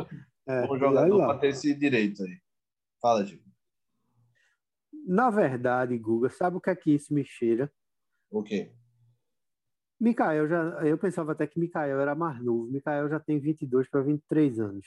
[0.46, 2.38] é, bom jogador para ter esse direito aí.
[3.00, 3.40] Fala, Gil.
[5.06, 7.72] Na verdade, Guga, sabe o que é que isso me cheira?
[8.30, 8.70] O quê?
[10.00, 12.70] Mikael já, eu pensava até que Mikael era mais novo.
[12.70, 14.86] Mikael já tem 22 para 23 anos,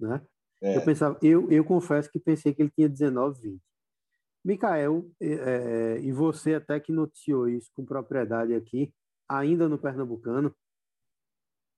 [0.00, 0.26] né?
[0.62, 0.76] É.
[0.76, 3.62] Eu pensava, eu, eu confesso que pensei que ele tinha 19, 20.
[4.44, 8.92] Mikael, é, é, e você até que noticiou isso com propriedade aqui,
[9.28, 10.54] ainda no Pernambucano,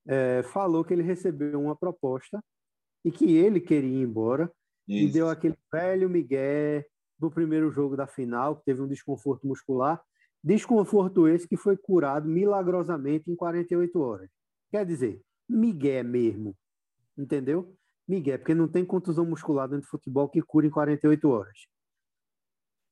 [0.06, 2.42] é, falou que ele recebeu uma proposta
[3.04, 4.52] e que ele queria ir embora
[4.86, 5.08] isso.
[5.08, 6.86] e deu aquele velho migué
[7.18, 10.02] do primeiro jogo da final, que teve um desconforto muscular,
[10.42, 14.30] desconforto esse que foi curado milagrosamente em 48 horas.
[14.70, 16.54] Quer dizer, migué mesmo,
[17.16, 17.74] entendeu?
[18.08, 21.66] Migué, porque não tem contusão muscular dentro do futebol que cura em 48 horas.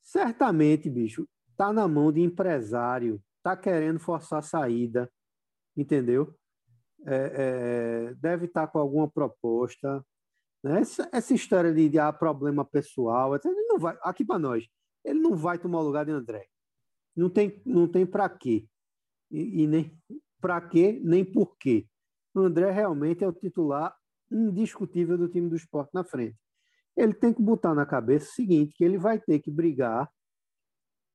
[0.03, 1.27] Certamente, bicho,
[1.57, 5.11] tá na mão de empresário, tá querendo forçar a saída,
[5.77, 6.37] entendeu?
[7.07, 10.05] É, é, deve estar tá com alguma proposta,
[10.63, 10.81] né?
[10.81, 14.67] Essa, essa história de, de ah, problema pessoal, ele não vai, aqui para nós,
[15.05, 16.47] ele não vai tomar o lugar de André.
[17.17, 18.67] Não tem, não tem para quê.
[19.31, 19.99] E, e nem
[20.41, 21.87] para quê, nem por quê.
[22.35, 23.97] O André realmente é o titular
[24.31, 26.37] indiscutível do time do esporte na frente.
[26.97, 30.11] Ele tem que botar na cabeça o seguinte, que ele vai ter que brigar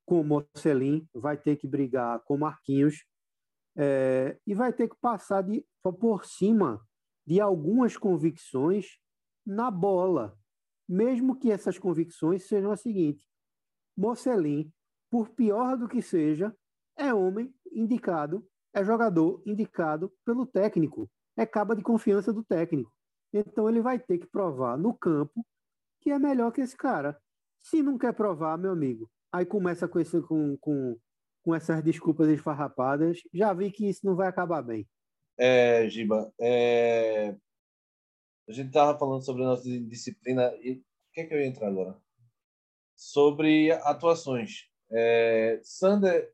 [0.05, 3.03] com o Mocelin, vai ter que brigar com o Marquinhos,
[3.75, 6.81] é, e vai ter que passar de, por cima
[7.25, 8.97] de algumas convicções
[9.45, 10.37] na bola,
[10.87, 13.25] mesmo que essas convicções sejam as seguintes:
[13.97, 14.71] Mocelin,
[15.09, 16.55] por pior do que seja,
[16.97, 22.91] é homem indicado, é jogador indicado pelo técnico, é caba de confiança do técnico.
[23.33, 25.45] Então ele vai ter que provar no campo
[26.01, 27.17] que é melhor que esse cara.
[27.59, 30.97] Se não quer provar, meu amigo, aí começa com, esse, com, com,
[31.43, 33.19] com essas desculpas esfarrapadas.
[33.33, 34.87] Já vi que isso não vai acabar bem.
[35.37, 37.35] É, Giba, é...
[38.47, 41.47] A gente estava falando sobre a nossa disciplina e o que é que eu ia
[41.47, 41.97] entrar agora?
[42.95, 44.67] Sobre atuações.
[44.91, 46.33] É, Sander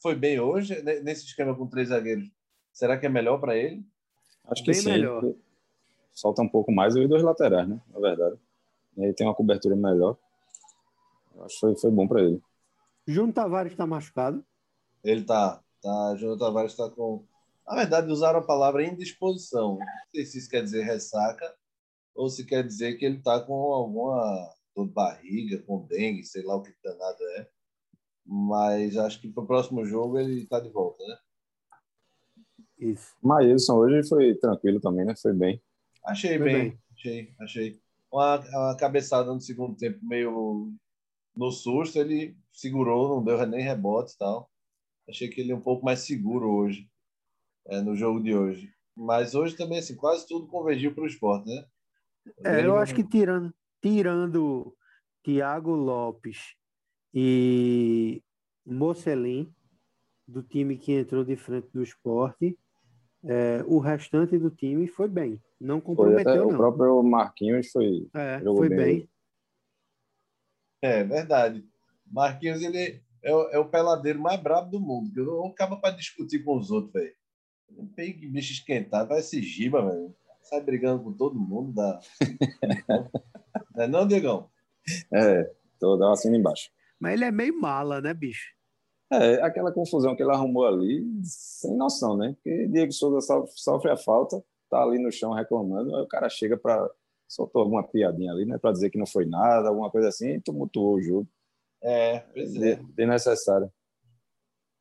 [0.00, 2.30] foi bem hoje nesse esquema com três zagueiros.
[2.72, 3.84] Será que é melhor para ele?
[4.44, 4.90] Acho que bem sim.
[4.90, 5.22] melhor.
[6.16, 7.80] Solta um pouco mais os dois laterais, né?
[7.92, 8.36] Na verdade.
[8.96, 10.16] Ele tem uma cobertura melhor.
[11.40, 12.42] Acho que foi, foi bom para ele.
[13.06, 14.44] Júnior Tavares está machucado?
[15.04, 15.62] Ele tá.
[15.82, 16.16] tá.
[16.16, 17.24] Júnior Tavares está com
[17.66, 19.78] na verdade, usaram a palavra indisposição.
[19.78, 21.52] Não sei se isso quer dizer ressaca
[22.14, 26.42] ou se quer dizer que ele está com alguma dor de barriga, com dengue, sei
[26.44, 27.48] lá o que danado é.
[28.24, 31.18] Mas acho que para o próximo jogo ele está de volta, né?
[32.78, 33.16] Isso.
[33.20, 35.14] Maílson hoje foi tranquilo também, né?
[35.16, 35.60] Foi bem.
[36.06, 37.80] Achei bem, bem, achei, achei.
[38.12, 40.72] Uma, uma cabeçada no segundo tempo meio
[41.36, 44.50] no susto, ele segurou, não deu nem rebote e tal.
[45.08, 46.88] Achei que ele é um pouco mais seguro hoje
[47.66, 48.72] é, no jogo de hoje.
[48.96, 51.66] Mas hoje também, assim, quase tudo convergiu para o esporte, né?
[52.44, 54.74] É, eu acho que tirando, tirando
[55.22, 56.54] Thiago Lopes
[57.12, 58.22] e
[58.64, 59.52] Mocelin,
[60.26, 62.58] do time que entrou de frente do esporte,
[63.24, 65.40] é, o restante do time foi bem.
[65.60, 66.48] Não comprometeu, não.
[66.48, 68.78] O próprio Marquinhos foi, é, foi bem.
[68.78, 69.10] bem.
[70.82, 71.66] É verdade.
[72.06, 75.10] Marquinhos, ele é, é, o peladeiro mais brabo do mundo.
[75.16, 77.14] Eu não acaba para discutir com os outros, velho.
[77.96, 80.14] Pegue bicho esquentado, vai se giba, velho.
[80.42, 81.72] Sai brigando com todo mundo.
[81.72, 81.98] Dá...
[83.74, 84.48] não é não, Diegão?
[85.12, 86.70] É, tô dando assim embaixo.
[87.00, 88.54] Mas ele é meio mala, né, bicho?
[89.10, 92.34] É, aquela confusão que ele arrumou ali, sem noção, né?
[92.34, 96.56] Porque Diego Souza sofre a falta, tá ali no chão reclamando, aí o cara chega
[96.56, 96.88] para
[97.28, 98.58] soltou alguma piadinha ali, né?
[98.58, 101.28] Para dizer que não foi nada, alguma coisa assim, e tumultuou o jogo.
[101.82, 102.76] É, pois é.
[102.96, 103.70] Desnecessário.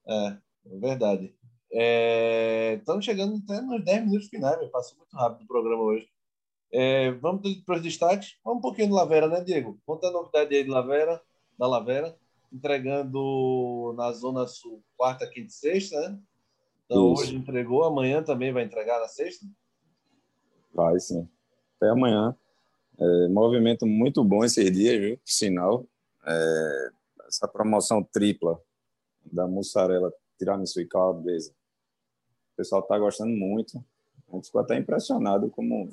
[0.08, 1.36] É, é verdade.
[1.72, 6.08] É, estamos chegando até nos 10 minutos finais, passou muito rápido o programa hoje.
[6.72, 8.38] É, vamos para os destaques.
[8.44, 9.80] Vamos um pouquinho de Lavera, né, Diego?
[9.86, 11.22] Conta a novidade aí de Lavera,
[11.58, 12.16] da Lavera,
[12.52, 16.20] entregando na Zona Sul quarta, quinta e sexta, né?
[16.86, 17.24] Então Isso.
[17.24, 19.46] hoje entregou, amanhã também vai entregar na sexta?
[20.76, 21.28] Vai sim.
[21.78, 22.36] Até amanhã.
[23.00, 25.20] É, movimento muito bom esses dias, viu?
[25.24, 25.86] Sinal.
[26.26, 26.90] É,
[27.28, 28.62] essa promoção tripla
[29.26, 31.52] da mussarela tiramisu e calabresa.
[32.54, 33.84] O pessoal está gostando muito.
[34.28, 35.90] A gente ficou até impressionado como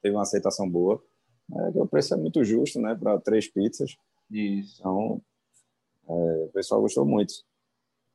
[0.00, 1.02] teve uma aceitação boa.
[1.54, 2.94] É, o preço é muito justo, né?
[2.94, 3.96] Para três pizzas.
[4.30, 4.80] Isso.
[4.80, 5.20] Então,
[6.08, 7.34] é, o pessoal gostou muito.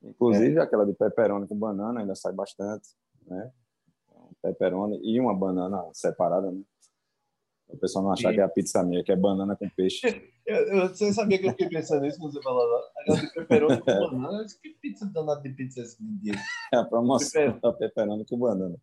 [0.01, 0.61] Inclusive, é.
[0.61, 2.89] aquela de pepperoni com banana ainda sai bastante,
[3.25, 3.51] né?
[4.41, 6.61] Pepperoni e uma banana separada, né?
[7.69, 8.35] O pessoal não achar Sim.
[8.35, 10.01] que é a pizza minha, que é banana com peixe.
[10.47, 13.21] Eu, eu, você sabia que eu fiquei pensando nisso quando você falou agora?
[13.21, 14.45] de pepperoni com banana.
[14.63, 16.35] que pizza danada de pizza é esse dia?
[16.73, 18.77] É a promoção da pepperoni com banana.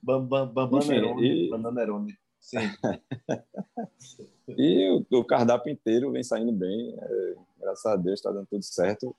[0.00, 1.50] Bananerone.
[1.50, 2.14] Bananerone.
[2.40, 2.58] Sim.
[4.56, 6.96] e o, o, cardápio inteiro vem saindo bem.
[6.96, 9.12] É, graças a Deus está dando tudo certo.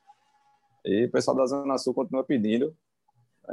[0.86, 2.74] E o pessoal da Zona Sul continua pedindo.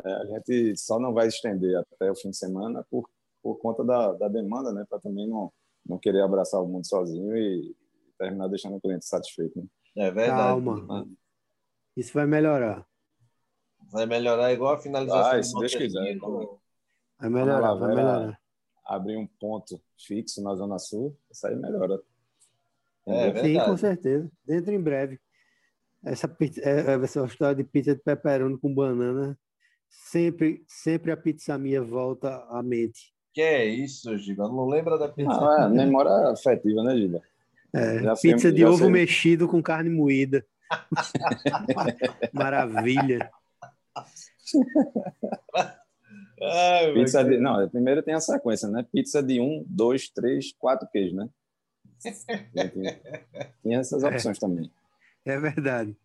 [0.05, 3.09] É, a gente só não vai estender até o fim de semana por,
[3.43, 4.85] por conta da, da demanda, né?
[4.89, 5.53] Para também não,
[5.87, 7.77] não querer abraçar o mundo sozinho e
[8.19, 9.59] terminar deixando o cliente satisfeito.
[9.59, 9.67] Né?
[9.97, 10.65] É verdade.
[10.65, 11.09] Calma.
[11.97, 12.85] Isso vai melhorar.
[13.91, 15.39] Vai melhorar igual a finalização.
[15.39, 16.19] Ah, se Deus quiser.
[17.19, 18.41] Vai melhorar, vai melhorar.
[18.85, 22.01] Abrir um ponto fixo na Zona Sul, isso aí melhora.
[23.07, 24.31] É, Sim, com certeza.
[24.45, 25.21] Dentro em breve.
[26.05, 29.39] Essa, pizza, é, é, essa história de pizza de pepperoni com banana,
[30.15, 33.13] sempre, sempre a pizza minha volta à mente.
[33.33, 34.49] Que é isso, Giba?
[34.49, 35.33] Não lembra da pizza?
[35.33, 37.21] Ah, é, memória afetiva, né, Giba?
[37.75, 38.91] É, pizza de ovo sei.
[38.91, 40.47] mexido com carne moída.
[42.33, 43.31] Maravilha.
[46.41, 48.87] Ai, pizza de, não, primeiro tem a sequência, né?
[48.93, 51.29] Pizza de um, dois, três, quatro queijos, né?
[53.63, 54.09] Tinha essas é.
[54.09, 54.71] opções é, também.
[55.25, 55.97] É verdade.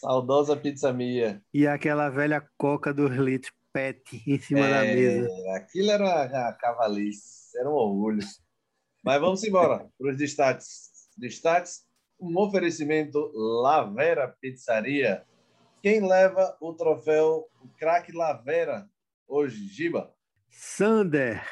[0.00, 1.42] Saudosa pizza minha.
[1.54, 5.56] E aquela velha coca dos litros pet em cima é, da mesa.
[5.56, 8.26] Aquilo era a cavalice, era um orgulho.
[9.04, 10.90] Mas vamos embora para os destaques.
[11.16, 11.86] Destaques:
[12.20, 15.24] um oferecimento Lavera Pizzaria.
[15.82, 18.88] Quem leva o troféu o craque Lavera
[19.26, 20.12] hoje, Giba?
[20.50, 21.42] Sander.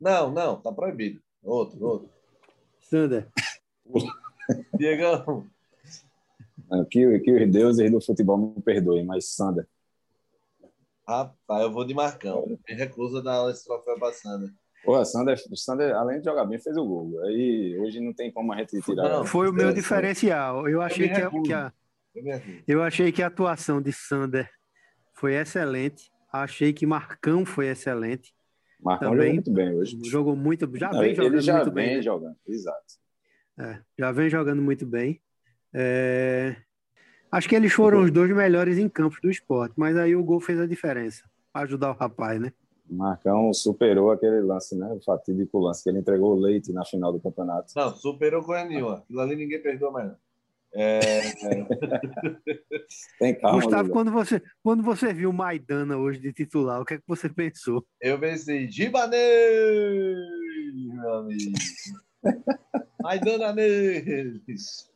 [0.00, 1.22] Não, não, tá proibido.
[1.42, 2.10] Outro, outro.
[2.80, 3.30] Sander.
[4.76, 5.48] Diegão.
[6.90, 9.66] Que, que os deuses do futebol me perdoem, mas Sander.
[11.06, 12.58] Rapaz, eu vou de Marcão.
[12.68, 14.50] Me recusa dar esse troféu pra Sander.
[14.84, 17.20] Pô, Sander, Sander, além de jogar bem, fez o gol.
[17.22, 19.08] Aí hoje não tem como a gente tirar.
[19.08, 20.68] Não, foi o meu diferencial.
[20.68, 21.72] Eu achei eu que, a,
[22.12, 24.50] que a, eu achei que a atuação de Sander
[25.14, 26.10] foi excelente.
[26.32, 28.34] Achei que Marcão foi excelente.
[28.80, 29.98] Marcão Também, jogou muito bem hoje.
[30.04, 31.96] Jogou muito, já vem jogando já muito vem bem.
[31.96, 32.02] Né?
[32.02, 32.94] jogando, exato.
[33.58, 35.20] É, já vem jogando muito bem.
[35.74, 36.56] É...
[37.30, 40.40] Acho que eles foram os dois melhores em campos do esporte, mas aí o gol
[40.40, 42.52] fez a diferença para ajudar o rapaz, né?
[42.88, 44.86] Marcão superou aquele lance, né?
[44.92, 47.72] O fatídico lance que ele entregou o leite na final do campeonato.
[47.74, 48.98] Não, superou coisa nenhuma.
[48.98, 50.08] Aquilo ali ninguém perdoa mais.
[50.08, 50.16] Não.
[50.74, 51.20] É...
[53.18, 53.60] Tem calma.
[53.60, 57.28] Gustavo, quando você, quando você viu Maidana hoje de titular, o que é que você
[57.28, 57.84] pensou?
[58.00, 59.20] Eu pensei, Gibanei,
[60.92, 61.52] meu amigo.
[63.00, 64.90] Maidana neles.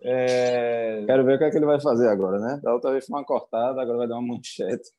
[0.00, 1.04] É...
[1.06, 2.60] Quero ver o que, é que ele vai fazer agora, né?
[2.62, 4.90] Da outra vez foi uma cortada, agora vai dar uma manchete.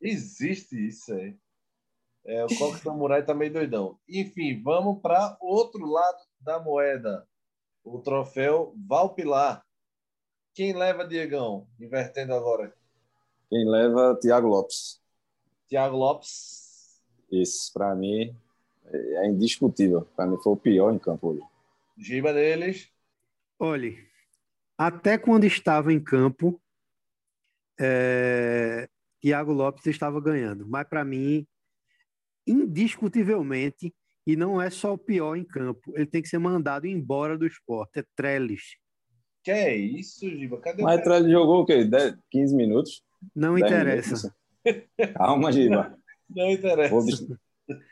[0.00, 1.36] Existe isso aí.
[2.26, 3.98] É, o Coque Samurai tá meio doidão.
[4.08, 7.26] Enfim, vamos para outro lado da moeda
[7.84, 9.62] o troféu Valpilar.
[10.54, 11.68] Quem leva, Diegão?
[11.78, 12.74] Invertendo agora.
[13.50, 15.00] Quem leva, Thiago Lopes.
[15.68, 17.02] Thiago Lopes.
[17.30, 18.34] Isso, para mim,
[18.86, 20.08] é indiscutível.
[20.16, 21.42] Para mim, foi o pior em campo hoje.
[21.98, 22.90] Giba deles.
[23.58, 23.98] Olhe,
[24.76, 26.60] até quando estava em campo,
[27.78, 28.88] é,
[29.20, 30.66] Thiago Lopes estava ganhando.
[30.68, 31.46] Mas, para mim,
[32.46, 33.94] indiscutivelmente,
[34.26, 37.46] e não é só o pior em campo, ele tem que ser mandado embora do
[37.46, 38.00] esporte.
[38.00, 38.76] É Trellis.
[39.42, 40.58] Que é isso, Giba?
[40.60, 41.84] Cadê Mas o Trellis jogou o quê?
[41.84, 43.02] 10, 15 minutos?
[43.34, 44.32] Não interessa.
[44.64, 44.88] Minutos.
[45.16, 45.96] Calma, Giba.
[46.28, 46.90] Não interessa.
[46.90, 47.26] Vou des...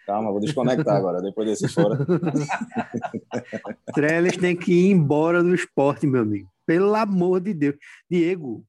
[0.07, 1.99] Calma, vou desconectar agora, depois desse fora.
[3.95, 6.51] Trellis tem que ir embora do esporte, meu amigo.
[6.73, 7.77] Pelo amor de Deus.
[8.11, 8.64] Diego,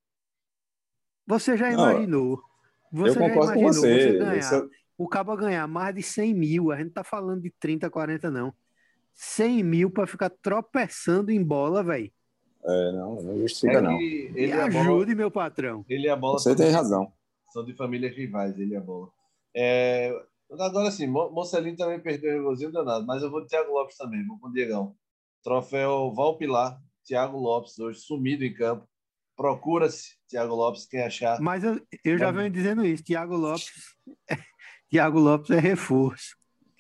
[1.26, 2.42] você já imaginou?
[2.92, 4.12] Você eu concordo com você.
[4.12, 7.90] você ganhar, o cabo ganhar mais de 100 mil, a gente tá falando de 30,
[7.90, 8.54] 40, não.
[9.14, 12.12] 100 mil para ficar tropeçando em bola, velho.
[12.66, 13.98] É, não, não justifica, é não.
[13.98, 15.86] Me ajude, bola, meu patrão.
[15.88, 16.40] Ele a bola.
[16.40, 17.10] Você tem razão.
[17.54, 19.08] São de famílias rivais, ele e a bola.
[19.56, 20.12] É,
[20.60, 24.28] agora sim, Mocelin também perdeu o regozinho danado, mas eu vou de Thiago Lopes também,
[24.28, 24.94] vou com o Diegão.
[25.42, 28.88] Troféu Valpilar, Thiago Lopes, hoje sumido em campo.
[29.36, 31.40] Procura-se Thiago Lopes, quem achar.
[31.42, 33.72] Mas eu, eu já venho dizendo isso, Thiago Lopes,
[34.90, 36.38] Thiago Lopes é reforço.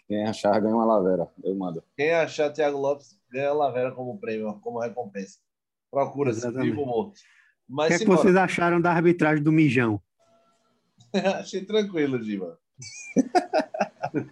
[0.07, 1.83] Quem achar ganha uma lavera, eu mando.
[1.97, 5.39] Quem achar Thiago Lopes ganha a lavera como prêmio, como recompensa.
[5.89, 7.19] Procura-se, vivo ou morto.
[7.69, 10.01] o que, é que vocês acharam da arbitragem do Mijão?
[11.39, 12.59] Achei tranquilo, Diva.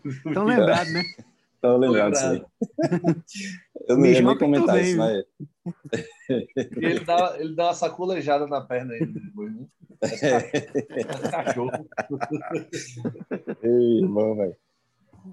[0.06, 1.04] Estão lembrados, né?
[1.62, 2.43] Estão lembrados, sim.
[3.88, 5.24] Eu não ia nem comentar isso, mas...
[6.76, 9.68] ele, dá, ele dá uma sacolejada na perna ainda depois, né?
[10.01, 11.88] É cachorro.
[13.62, 14.55] Ei, irmão, velho.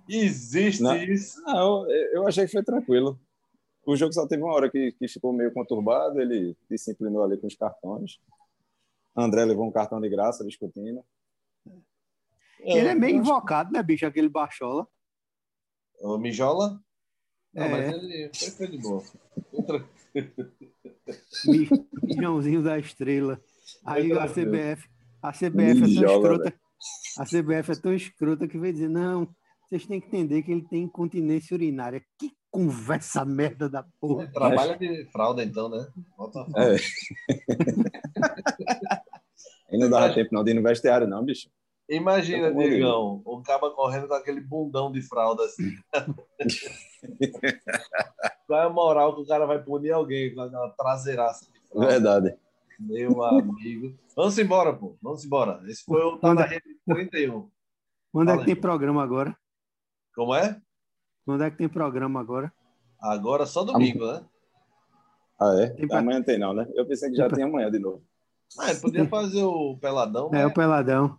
[0.06, 1.40] Existe não, isso?
[1.40, 3.18] Não, eu achei que foi tranquilo.
[3.86, 7.46] O jogo só teve uma hora que, que ficou meio conturbado, ele disciplinou ali com
[7.46, 8.20] os cartões.
[9.16, 11.02] André levou um cartão de graça discutindo.
[12.60, 14.04] Ele é meio invocado, né, bicho?
[14.04, 14.86] Aquele baixola.
[16.00, 16.80] O Mijola?
[17.52, 17.68] Não, é.
[17.68, 19.02] mas ele foi de boa.
[22.02, 23.40] Mijãozinho da estrela.
[23.84, 24.88] Aí a CBF,
[25.22, 26.54] a CBF é tão escrota.
[27.18, 29.28] A CBF é tão escrota que vai dizer, não,
[29.68, 32.02] vocês têm que entender que ele tem incontinência urinária.
[32.18, 34.24] Que conversa merda da porra.
[34.24, 35.86] Ele trabalha de fralda, então, né?
[36.16, 36.76] Bota a fralda.
[39.70, 39.74] É.
[39.74, 41.50] Aí não dava tempo não de ir no vestiário, não, bicho.
[41.88, 45.74] Imagina, Diegão, o caba correndo com aquele bundão de fralda assim.
[48.46, 51.88] Qual é a moral que o cara vai punir alguém com aquela traseiraça de fralda?
[51.88, 52.36] Verdade.
[52.78, 53.98] Meu amigo.
[54.14, 54.98] Vamos embora, pô.
[55.02, 55.62] Vamos embora.
[55.66, 57.50] Esse foi o Tá na Rede 31.
[58.12, 58.54] Quando Fala é que aí.
[58.54, 59.36] tem programa agora?
[60.14, 60.60] Como é?
[61.24, 62.52] Quando é que tem programa agora?
[63.00, 64.22] Agora só domingo, né?
[65.40, 65.70] Ah, é?
[65.70, 65.98] Tem pra...
[65.98, 66.68] Amanhã tem não, né?
[66.74, 68.02] Eu pensei que já tem amanhã de novo.
[68.58, 70.28] Ah, podia fazer o Peladão.
[70.32, 70.46] É, né?
[70.46, 71.18] o Peladão.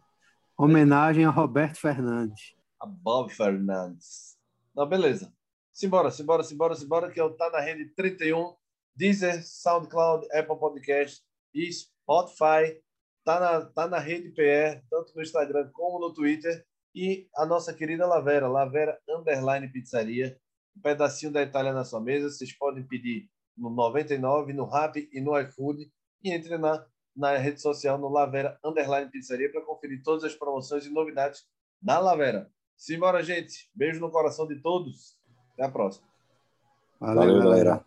[0.61, 2.53] Homenagem a Roberto Fernandes.
[2.81, 4.37] A Bob Fernandes.
[4.75, 5.33] Não, beleza.
[5.71, 8.57] Simbora, simbora, simbora, simbora, que eu tá na rede 31,
[8.93, 12.77] Deezer, SoundCloud, Apple Podcast e Spotify.
[13.23, 16.65] Tá na, tá na rede PR, tanto no Instagram como no Twitter.
[16.93, 20.37] E a nossa querida Lavera, Lavera Underline Pizzaria.
[20.75, 22.29] Um pedacinho da Itália na sua mesa.
[22.29, 25.89] Vocês podem pedir no 99, no Rap e no iFood.
[26.21, 26.85] E entre na,
[27.19, 31.45] na rede social no Lavera Underline Pizzaria para conferir todas as promoções e novidades
[31.81, 32.49] da Lavera.
[32.77, 33.69] Simbora, gente.
[33.75, 35.19] Beijo no coração de todos.
[35.53, 36.07] Até a próxima.
[36.97, 37.85] Valeu, Valeu galera.